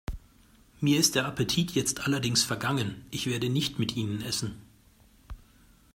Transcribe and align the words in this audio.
Mir 0.79 0.99
ist 0.99 1.13
der 1.13 1.27
Appetit 1.27 1.73
jetzt 1.73 2.07
allerdings 2.07 2.43
vergangen. 2.43 3.05
Ich 3.11 3.27
werde 3.27 3.49
nicht 3.51 3.77
mit 3.77 3.95
Ihnen 3.95 4.21
essen. 4.23 4.55